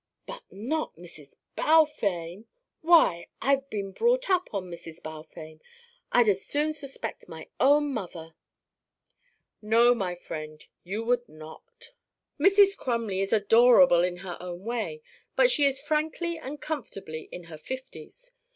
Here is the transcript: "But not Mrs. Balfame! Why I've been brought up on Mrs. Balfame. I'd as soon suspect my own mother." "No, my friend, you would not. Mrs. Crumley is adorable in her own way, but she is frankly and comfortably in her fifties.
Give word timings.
"But 0.25 0.41
not 0.49 0.95
Mrs. 0.95 1.35
Balfame! 1.55 2.45
Why 2.81 3.27
I've 3.39 3.69
been 3.69 3.91
brought 3.91 4.31
up 4.31 4.51
on 4.51 4.63
Mrs. 4.67 4.99
Balfame. 5.03 5.59
I'd 6.11 6.27
as 6.27 6.43
soon 6.43 6.73
suspect 6.73 7.29
my 7.29 7.49
own 7.59 7.93
mother." 7.93 8.33
"No, 9.61 9.93
my 9.93 10.15
friend, 10.15 10.65
you 10.83 11.03
would 11.03 11.29
not. 11.29 11.91
Mrs. 12.39 12.75
Crumley 12.75 13.19
is 13.21 13.31
adorable 13.31 14.01
in 14.03 14.17
her 14.25 14.37
own 14.39 14.63
way, 14.63 15.03
but 15.35 15.51
she 15.51 15.65
is 15.65 15.79
frankly 15.79 16.35
and 16.35 16.59
comfortably 16.59 17.29
in 17.31 17.43
her 17.43 17.57
fifties. 17.59 18.31